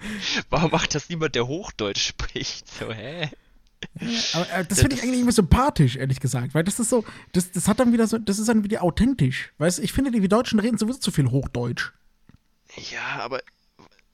[0.50, 2.68] Warum macht das niemand, der Hochdeutsch spricht?
[2.68, 3.30] So, hä?
[4.32, 7.52] Aber äh, das finde ich eigentlich immer sympathisch, ehrlich gesagt, weil das ist so, das,
[7.52, 9.52] das hat dann wieder so, das ist dann wieder authentisch.
[9.58, 11.92] Weißt du, ich finde, die Deutschen reden sowieso zu viel Hochdeutsch.
[12.90, 13.40] Ja, aber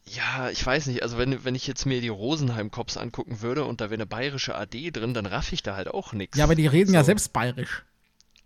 [0.04, 1.02] ja, ich weiß nicht.
[1.02, 4.54] Also wenn, wenn ich jetzt mir die Rosenheim-Cops angucken würde und da wäre eine bayerische
[4.56, 6.36] AD drin, dann raff ich da halt auch nichts.
[6.36, 7.06] Ja, aber die reden ja So.
[7.06, 7.84] selbst bayerisch.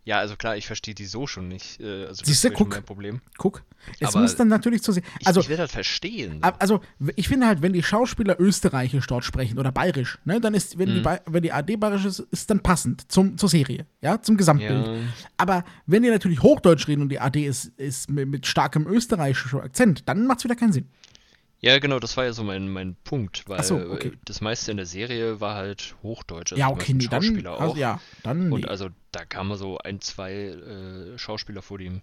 [0.07, 1.81] Ja, also klar, ich verstehe die so schon nicht.
[1.81, 2.87] äh, Also das Siehst du, guck.
[2.87, 3.21] Problem.
[3.38, 3.64] Guck.
[3.99, 5.03] Es Aber muss dann natürlich zu sehen.
[5.19, 6.42] Ich, Also, ich will das verstehen.
[6.45, 6.81] ab- also,
[7.16, 10.87] ich finde halt, wenn die Schauspieler österreichisch dort sprechen oder bayerisch, ne, dann ist, wenn,
[10.88, 11.03] die, Mhm.
[11.03, 14.87] Ba- wenn die AD bayerisch ist, ist dann passend zum, zur Serie, ja, zum Gesamtbild.
[14.87, 14.95] Ja.
[15.38, 19.61] Aber wenn die natürlich Hochdeutsch reden und die AD ist, ist mit, mit starkem österreichischen
[19.61, 20.88] Akzent, dann macht es wieder keinen Sinn.
[21.66, 24.12] Ja, genau, das war ja so mein, mein Punkt, weil so, okay.
[24.24, 27.72] das meiste in der Serie war halt Hochdeutsch, also ja, okay, nee, dann, Schauspieler also,
[27.72, 27.76] auch.
[27.76, 28.68] ja, dann, Und nee.
[28.68, 32.00] also da kamen so ein, zwei äh, Schauspieler vor, die,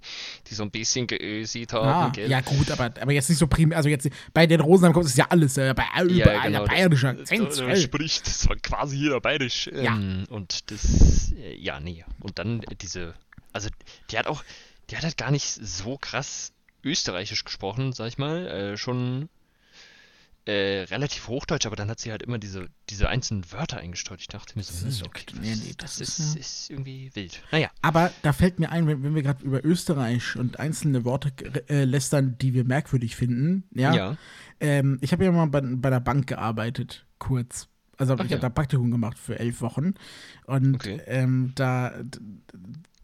[0.47, 2.29] die so ein bisschen geösit haben, Ah, gell?
[2.29, 5.15] ja gut, aber, aber jetzt nicht so primär, also jetzt bei den Rosenheim kommt es
[5.15, 7.57] ja alles, äh, bei überall genau, der bayerische da- Akzent.
[7.59, 9.67] Da, da spricht zwar quasi jeder bayerisch.
[9.67, 9.95] Ja.
[9.95, 12.03] Ähm, und das, äh, ja, nee.
[12.19, 13.13] Und dann diese,
[13.53, 13.69] also
[14.09, 14.43] die hat auch,
[14.89, 16.51] die hat halt gar nicht so krass
[16.83, 18.47] österreichisch gesprochen, sag ich mal.
[18.47, 19.29] Äh, schon
[20.45, 24.19] äh, relativ hochdeutsch, aber dann hat sie halt immer diese, diese einzelnen Wörter eingestreut.
[24.21, 25.25] Ich dachte mir so, Das ist hm, okay.
[25.39, 27.41] Nee, nee, das, das ist, ja- ist irgendwie wild.
[27.51, 27.69] Naja.
[27.81, 31.31] Aber da fällt mir ein, wenn, wenn wir gerade über Österreich und einzelne Worte
[31.69, 33.63] äh, lästern, die wir merkwürdig finden.
[33.73, 33.93] Ja.
[33.93, 34.17] Ja.
[34.59, 37.67] Ähm, ich habe ja mal bei, bei der Bank gearbeitet, kurz.
[37.97, 38.37] Also Ach ich ja.
[38.37, 39.93] habe da Praktikum gemacht für elf Wochen.
[40.45, 41.01] Und Okay.
[41.05, 41.93] ähm, da,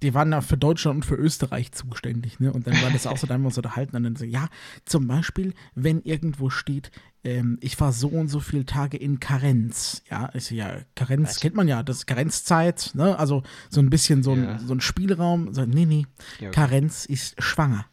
[0.01, 2.51] die waren da für Deutschland und für Österreich zuständig, ne?
[2.53, 4.47] Und dann war das auch so, da haben wir uns unterhalten und dann so, ja,
[4.85, 6.89] zum Beispiel, wenn irgendwo steht,
[7.25, 10.01] ähm, ich war so und so viele Tage in Karenz.
[10.09, 11.39] Ja, ist ja, Karenz Was?
[11.41, 13.19] kennt man ja, das ist Karenzzeit, ne?
[13.19, 14.59] Also so ein bisschen so ein, Ja.
[14.59, 15.53] so ein Spielraum.
[15.53, 16.05] So, nee, nee,
[16.39, 16.51] Ja, okay.
[16.55, 17.85] Karenz ist schwanger.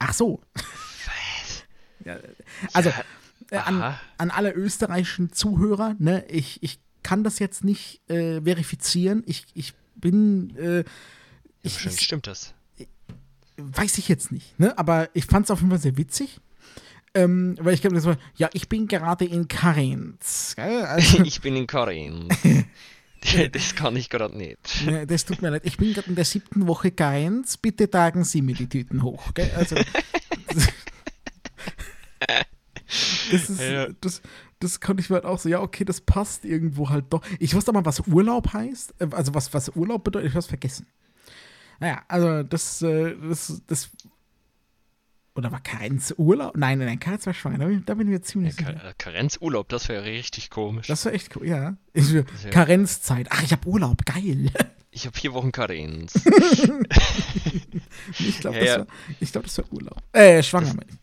[0.00, 0.42] Ach so.
[2.04, 2.18] Ja,
[2.74, 2.90] also,
[3.50, 9.22] äh, an, an alle österreichischen Zuhörer, ne, ich, ich kann das jetzt nicht äh, verifizieren.
[9.26, 10.82] Ich, ich bin, äh, Ja,
[11.62, 12.54] ich, wahrscheinlich ich, stimmt das.
[13.56, 16.40] weiß ich jetzt nicht, ne, aber ich fand es auf jeden Fall sehr witzig.
[17.16, 20.54] Ähm, weil ich glaube, das war, ja, ich bin gerade in Karenz.
[20.58, 22.28] Also, ich bin in Karin.
[23.52, 24.84] das kann ich gerade nicht.
[24.84, 25.62] ne, das tut mir leid.
[25.64, 27.56] Ich bin gerade in der siebten Woche Karenz.
[27.56, 29.32] Bitte tragen Sie mir die Tüten hoch.
[29.32, 29.48] Gell?
[29.56, 29.76] Also,
[33.32, 33.88] das ist, Ja.
[34.00, 34.22] das,
[34.60, 37.22] das konnte ich mir halt auch so, ja, okay, das passt irgendwo halt doch.
[37.38, 40.46] Ich wusste mal, was Urlaub heißt, äh, also was, was Urlaub bedeutet, ich habe es
[40.46, 40.86] vergessen.
[41.80, 43.90] Naja, also das, äh, das, das,
[45.34, 46.56] oder war Karenz Urlaub?
[46.56, 48.66] Nein, nein, nein, Karenz war schwanger, da bin, da bin ich mir Ja, ziemlich Ka
[48.66, 48.84] sicher.
[48.90, 50.86] äh, Karenzurlaub, das wäre richtig komisch.
[50.86, 51.76] Das war echt cool, ja.
[51.92, 53.26] Ich, ja- Karenzzeit.
[53.30, 54.50] Ach, ich habe Urlaub, geil.
[54.96, 56.12] Ich habe vier Wochen Karenz.
[58.18, 58.78] Ich glaube, Ja, das, ja.
[58.78, 58.86] war-
[59.20, 59.96] ich glaub, das war Urlaub.
[60.12, 60.94] Äh, schwanger, ich.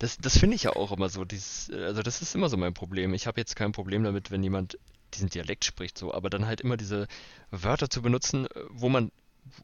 [0.00, 1.24] Das, das finde ich ja auch immer so.
[1.24, 3.14] Dieses, äh, also das ist immer so mein Problem.
[3.14, 4.78] Ich habe jetzt kein Problem damit, wenn jemand
[5.14, 7.06] diesen Dialekt spricht, so, aber dann halt immer diese
[7.50, 9.12] Wörter zu benutzen, äh, wo man,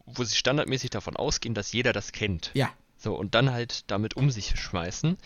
[0.05, 2.51] wo sie standardmäßig davon ausgehen, dass jeder das kennt.
[2.55, 2.71] Ja.
[2.99, 5.17] So, und dann halt damit um sich schmeißen.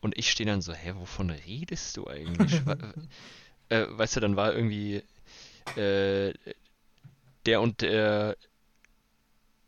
[0.00, 2.64] Und ich stehe dann so, hä, wovon redest du eigentlich?
[2.66, 2.76] Wa-
[3.68, 5.02] äh, weißt du, dann war irgendwie
[5.76, 6.32] äh,
[7.46, 8.36] der und der,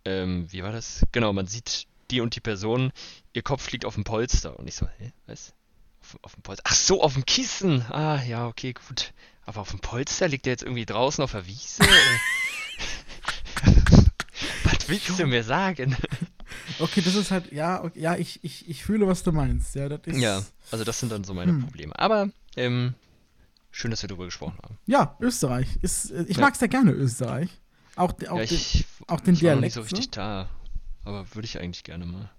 [0.05, 1.05] ähm, wie war das?
[1.13, 2.93] Genau, man sieht die und die Person,
[3.33, 4.59] ihr Kopf liegt auf dem Polster.
[4.59, 5.53] Und ich so, hä, was?
[6.01, 6.63] Auf, auf dem Polster?
[6.67, 7.83] Ach so, auf dem Kissen.
[7.91, 9.13] Ah, ja, okay, gut.
[9.47, 11.83] Aber auf dem Polster liegt der jetzt irgendwie draußen auf der Wiese?
[14.65, 15.97] was willst du mir sagen?
[16.79, 19.75] Okay, das ist halt, ja, okay, ja, ich, ich, ich fühle, was du meinst.
[19.75, 20.21] Ja, das ist.
[20.21, 21.63] Ja, also das sind dann so meine Hm.
[21.65, 21.99] Probleme.
[21.99, 22.95] Aber ähm,
[23.71, 24.79] schön, dass wir darüber gesprochen haben.
[24.87, 25.69] Ja, Österreich.
[25.83, 26.43] Ist, äh, ich Ja.
[26.43, 27.51] mag sehr gerne Österreich.
[27.97, 30.11] Auch, auch ja, ich, auch den ich war noch Dialekt, nicht so richtig ne?
[30.13, 30.49] da.
[31.05, 32.31] Aber würde ich eigentlich gerne mal.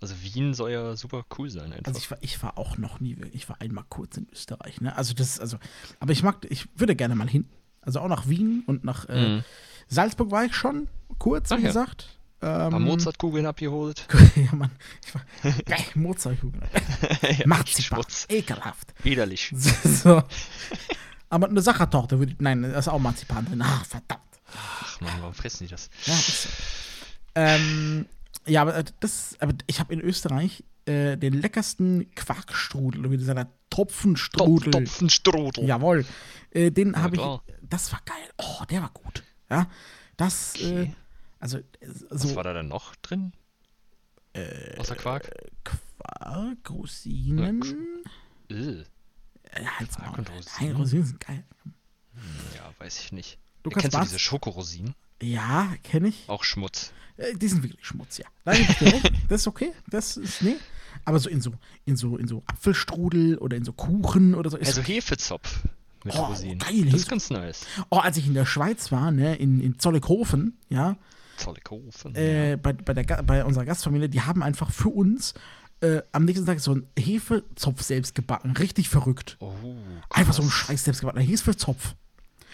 [0.00, 1.86] Also Wien soll ja super cool sein einfach.
[1.86, 4.94] Also ich war, ich war auch noch nie, ich war einmal kurz in Österreich, ne?
[4.94, 5.58] Also das, also,
[6.00, 7.48] aber ich mag, ich würde gerne mal hin.
[7.80, 9.44] Also auch nach Wien und nach, äh, Mhm.
[9.88, 11.68] Salzburg war ich schon, kurz, Ach wie ja.
[11.68, 12.08] gesagt.
[12.40, 14.06] Ein paar Ähm, Mozartkugeln abgeholt.
[14.36, 14.70] ja, Mann.
[15.06, 15.22] Ich war,
[15.64, 16.62] geil, Mozartkugeln.
[17.38, 17.82] Ja, Marzipan.
[17.82, 18.26] Schmutz.
[18.28, 18.92] Ekelhaft.
[19.02, 19.52] Widerlich.
[19.54, 20.22] so.
[21.30, 23.62] Aber eine Sachertorte würde ich, nein, da ist auch Marzipan drin.
[23.62, 24.20] Ach, verdammt.
[24.54, 25.88] Ach man, warum fressen die das?
[26.04, 26.48] Ja, ist so.
[27.36, 28.06] Ähm,
[28.46, 33.16] ja, aber äh, das, aber ich habe in Österreich äh, den leckersten Quarkstrudel, oder wie
[33.18, 34.70] dieser Tropfenstrudel.
[34.72, 35.64] Topfenstrudel.
[35.64, 36.04] Jawohl.
[36.50, 37.22] Äh, den Ja, habe ich.
[37.68, 38.16] Das war geil.
[38.38, 39.22] Oh, der war gut.
[39.50, 39.68] Ja.
[40.16, 40.94] Das, äh, Okay.
[41.40, 41.62] also, äh,
[42.10, 43.32] Was so war da denn noch drin?
[44.32, 45.30] Äh, Außer Quark?
[45.64, 47.62] Quark, Rosinen.
[48.50, 48.84] Äh,
[49.62, 50.76] Ja, halt's Quark und Nein, Rosinen?
[50.76, 51.44] Rosinen sind geil.
[52.54, 53.38] ja, weiß ich nicht.
[53.64, 54.08] Kannst Kennst du was?
[54.08, 54.94] diese Schokorosinen?
[55.22, 56.24] Ja, kenne ich.
[56.28, 56.92] Auch Schmutz.
[57.16, 58.26] Äh, die sind wirklich Schmutz, ja.
[58.44, 58.66] Nein.
[59.28, 59.72] Das ist okay.
[59.88, 60.56] Das ist, nee.
[61.04, 61.52] Aber so in so,
[61.84, 64.56] in so, in so Apfelstrudel oder in so Kuchen oder so.
[64.56, 65.64] Ist Also Hefezopf
[66.04, 66.58] mit Oh, Rosinen.
[66.58, 67.66] geil, das ist ganz nice.
[67.90, 70.96] Oh, als ich in der Schweiz war, ne, in, in Zollikofen, ja,
[71.36, 72.14] Zollikofen.
[72.14, 75.34] äh, bei, bei, der, bei unserer Gastfamilie, die haben einfach für uns
[75.80, 78.52] äh, am nächsten Tag so einen Hefezopf selbst gebacken.
[78.56, 79.36] Richtig verrückt.
[79.40, 79.52] Oh,
[80.10, 81.94] Einfach so ein scheiß selbstgebackener Hefezopf.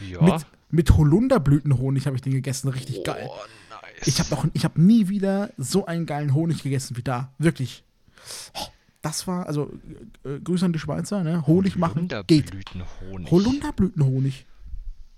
[0.00, 0.20] Ja.
[0.22, 2.68] Mit, mit Holunderblütenhonig habe ich den gegessen.
[2.68, 3.28] Richtig geil.
[3.30, 3.36] Oh,
[3.70, 4.06] nice.
[4.08, 7.32] Ich habe noch, ich habe nie wieder so einen geilen Honig gegessen wie da.
[7.38, 7.84] Wirklich.
[8.54, 8.66] Oh,
[9.02, 9.72] Das war, also
[10.24, 11.46] äh, Grüße an die Schweizer, ne?
[11.46, 12.50] Honig machen geht.
[12.52, 13.30] Holunderblütenhonig.
[13.30, 14.46] Holunderblütenhonig.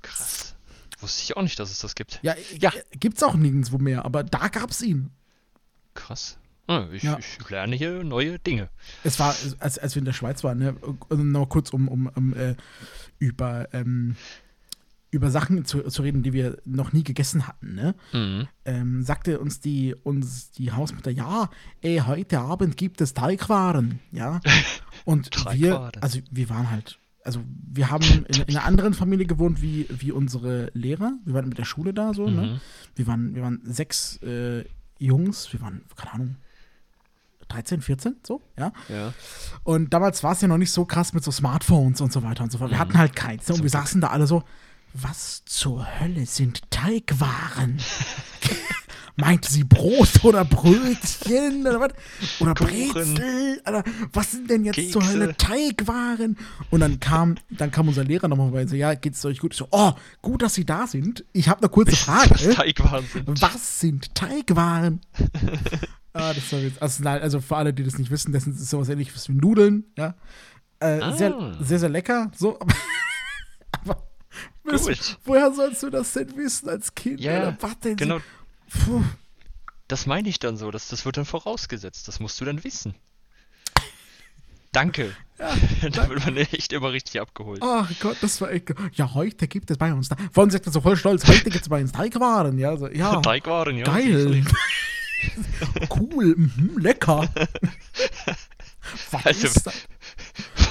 [0.03, 0.55] Krass.
[1.01, 2.19] Wusste ich auch nicht, dass es das gibt.
[2.23, 2.71] Ja, Ja.
[2.75, 2.81] ja.
[2.99, 5.11] gibt's auch nirgendwo mehr, aber da gab's ihn.
[5.95, 6.37] Krass.
[6.67, 7.19] Ah, ich, Ja.
[7.19, 8.71] ich lerne hier neue Dinge.
[9.03, 10.75] Es war, als, als wir in der Schweiz waren, ne,
[11.11, 12.55] also noch kurz um, um, um äh,
[13.19, 14.17] über, ähm,
[15.15, 17.95] über Sachen zu, zu reden, die wir noch nie gegessen hatten, ne?
[18.13, 18.49] Mhm.
[18.65, 21.51] ähm, sagte uns die, uns die Hausmutter, ja,
[21.83, 24.41] ey, heute Abend gibt es Teigwaren, ja.
[25.05, 27.41] Und wir, also wir waren halt, also
[27.73, 31.13] wir haben in, in einer anderen Familie gewohnt wie, wie unsere Lehrer.
[31.25, 32.43] Wir waren mit der Schule da so, ne?
[32.43, 32.61] Mhm.
[32.97, 34.65] Wir waren, wir waren sechs äh,
[34.99, 36.37] Jungs, wir waren, keine Ahnung,
[37.49, 38.73] 13, 14, so, ja.
[38.89, 39.13] Ja.
[39.63, 42.43] Und damals war es ja noch nicht so krass mit so Smartphones und so weiter
[42.43, 42.73] und so fort.
[42.73, 43.49] Wir hatten halt keins.
[43.49, 43.55] Ne?
[43.55, 44.43] Und wir saßen da alle so,
[44.95, 47.79] was zur Hölle sind Teigwaren?
[49.17, 51.93] Meinte sie Brot oder Brötchen oder was?
[52.41, 52.93] Oder Kuchen.
[52.93, 53.61] Brezel?
[53.67, 55.15] Oder was sind denn jetzt zur Kekse.
[55.21, 56.37] Hölle Teigwaren?
[56.71, 59.53] Und dann kam, dann kam unser Lehrer nochmal vorbei und so, ja, geht's euch gut?
[59.53, 61.25] Ich so, oh, gut, dass Sie da sind.
[61.33, 62.31] Ich habe eine kurze Frage.
[62.31, 63.41] Das Teigwaren sind.
[63.43, 65.01] Was sind Teigwaren?
[66.13, 68.69] ah, das war jetzt, also, nein, also für alle, die das nicht wissen, das ist
[68.69, 70.15] sowas ähnliches wie Nudeln, ja.
[70.81, 71.13] Äh, Ah.
[71.13, 72.59] sehr, sehr, sehr lecker, so.
[74.65, 75.19] Gut.
[75.25, 77.21] woher sollst du das denn wissen als Kind?
[77.21, 78.21] Ja, oder genau.
[79.89, 80.71] Das meine ich dann so.
[80.71, 82.09] Das, das wird dann vorausgesetzt.
[82.09, 82.95] Das musst du dann wissen.
[84.73, 85.15] Danke.
[85.39, 87.61] da wird man echt immer richtig abgeholt.
[87.63, 88.75] Ach Gott, das war echt.
[88.95, 90.09] Ja, heute gibt es bei uns.
[90.09, 90.17] Da.
[90.33, 92.59] Vor allem sagt er so voll stolz, heute gibt es bei uns Teigwaren.
[92.59, 93.17] Ja, so, ja.
[93.23, 93.85] Teigwaren, ja.
[93.85, 94.45] Geil.
[95.91, 97.29] cool, mhm, lecker.
[99.11, 99.87] Was Also- ist das?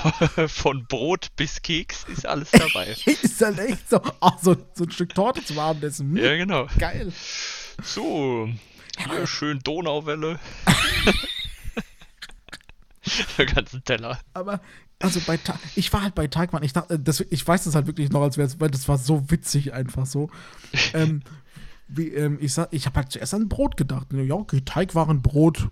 [0.48, 2.96] Von Brot bis Keks ist alles dabei.
[3.06, 6.16] ist halt echt so, ach, so, so ein Stück Torte zum Abendessen.
[6.16, 6.68] Hm, ja, genau.
[6.78, 7.12] Geil.
[7.82, 8.50] So,
[8.98, 10.39] hier schön Donauwelle.
[13.38, 14.20] Der ganzen Teller.
[14.34, 14.62] Aber,
[15.00, 17.88] also bei Ta ich war halt bei Teigmann, ich dachte, das, ich weiß das halt
[17.88, 20.30] wirklich noch, als wäre es, weil das war so witzig einfach so.
[20.94, 21.22] ähm,
[21.88, 24.08] wie, ähm, ich sag, ich habe halt zuerst an Brot gedacht.
[24.13, 25.70] Ja, okay, Teigwarenbrot,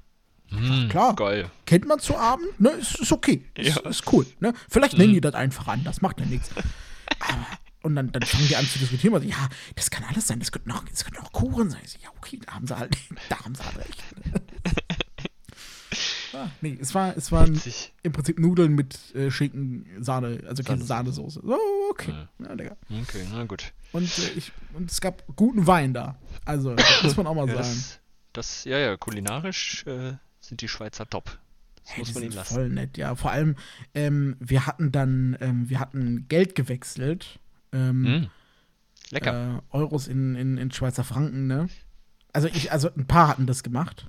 [0.51, 1.15] Mm, klar.
[1.15, 1.49] Geil.
[1.65, 2.69] kennt man zu Abend, ne?
[2.71, 3.45] Ist, ist okay.
[3.55, 3.89] Ist, Ja.
[3.89, 4.25] ist cool.
[4.39, 4.53] Ne?
[4.69, 6.49] Vielleicht nennen die das einfach anders, macht ja nichts.
[7.19, 7.47] Aber-
[7.83, 9.15] Und dann, dann fangen die an zu diskutieren.
[9.15, 10.39] Also, ja, das kann alles sein.
[10.39, 11.81] Das könnte auch, das könnte auch Kuchen sein.
[11.83, 12.95] Ich so, ja, okay, da haben sie halt,
[13.29, 14.03] da haben sie halt recht.
[16.33, 17.93] ah, nee, es war, es waren Witzig.
[18.03, 21.41] im Prinzip Nudeln mit äh, Schinken, Sahne, also keine Sahnesoße.
[21.43, 21.57] So,
[21.89, 22.13] okay.
[22.39, 22.77] Ja, lecker.
[23.01, 23.73] Okay, na gut.
[23.91, 26.17] Und, äh, ich, und es gab guten Wein da.
[26.45, 27.67] Also, das muss man auch mal Ja, sagen.
[27.67, 27.99] das,
[28.33, 31.39] das, ja, ja, kulinarisch äh, sind die Schweizer top.
[31.83, 32.53] Das Hey, muss man ihnen lassen.
[32.53, 33.15] Voll nett, ja.
[33.15, 33.55] Vor allem,
[33.95, 37.39] ähm, wir hatten dann, ähm, wir hatten Geld gewechselt.
[37.71, 38.29] Ähm, Mm.
[39.11, 39.61] Lecker.
[39.71, 41.67] äh, Euros in, in, in Schweizer Franken, ne?
[42.33, 44.07] Also ich, also ein paar hatten das gemacht.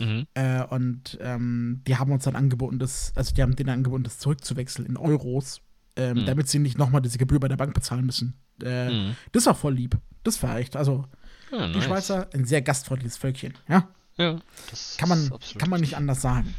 [0.00, 0.26] Mhm.
[0.34, 4.18] Äh, und ähm, die haben uns dann angeboten, das, also die haben denen angeboten, das
[4.18, 5.60] zurückzuwechseln in Euros,
[5.96, 6.26] ähm, Mhm.
[6.26, 8.34] damit sie nicht nochmal diese Gebühr bei der Bank bezahlen müssen.
[8.62, 9.16] Äh, Mhm.
[9.32, 9.98] Das war voll lieb.
[10.24, 11.04] Das war echt, also
[11.52, 11.84] Ja, die nice.
[11.84, 13.88] Schweizer, ein sehr gastfreundliches Völkchen, ja?
[14.18, 14.38] Ja,
[14.70, 16.54] das Kann man, absolut kann man nicht anders sagen.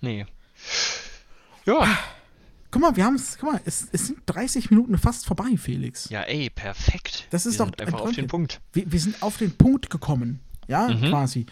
[0.00, 0.26] Nee.
[1.64, 1.86] Ja,
[2.70, 6.08] Guck mal, wir haben es, guck mal, es, es sind 30 Minuten fast vorbei, Felix.
[6.10, 7.28] ja, ey, perfekt.
[7.30, 8.26] Das ist Wir doch einfach auf den.
[8.26, 8.60] Punkt.
[8.72, 11.08] Wir, wir sind auf den Punkt gekommen, ja, Mhm.
[11.08, 11.46] quasi.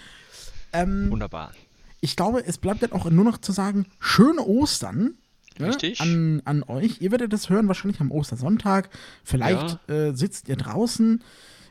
[0.72, 1.52] Ähm, Wunderbar.
[2.00, 5.14] ich glaube, es bleibt dann auch nur noch zu sagen, schöne Ostern.
[5.60, 6.00] ne, Richtig.
[6.00, 7.00] An, an euch.
[7.00, 8.90] Ihr werdet das hören wahrscheinlich am Ostersonntag.
[9.22, 11.22] Vielleicht äh, sitzt ihr draußen.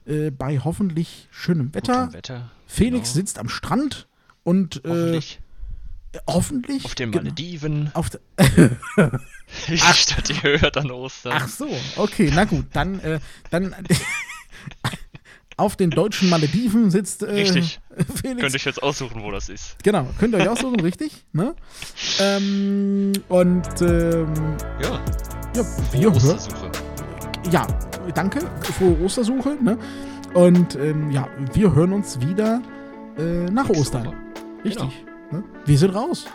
[0.05, 2.11] Äh, bei hoffentlich schönem Wetter.
[2.13, 2.51] Wetter.
[2.67, 3.13] Felix genau.
[3.21, 4.07] sitzt am Strand
[4.43, 5.39] und äh, Hoffentlich.
[6.27, 7.91] hoffentlich Auf den Malediven.
[7.93, 8.19] auf der,
[9.67, 11.33] Die Stadt, die hört an Ostern.
[11.35, 13.75] Ach so, okay, na gut, dann, äh, dann
[15.57, 17.79] auf den deutschen Malediven sitzt äh, Richtig.
[18.15, 18.41] Felix.
[18.41, 19.75] Könnte ich jetzt aussuchen, wo das ist.
[19.83, 21.25] Genau, könnt ihr euch aussuchen, richtig?
[21.33, 21.55] Ne?
[22.19, 24.33] Ähm, und ähm,
[24.81, 25.05] Ja,
[25.55, 26.39] ja, wir hören.
[27.49, 27.65] Ja,
[28.13, 29.57] danke, frohe Ostersuche.
[29.59, 29.77] Ne?
[30.33, 32.61] Und ähm, ja, wir hören uns wieder
[33.17, 34.13] äh, nach Ostern.
[34.63, 35.05] Richtig.
[35.31, 35.43] Ne?
[35.65, 36.27] Wir sind raus.